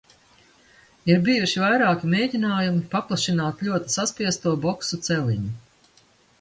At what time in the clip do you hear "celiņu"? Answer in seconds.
5.11-5.57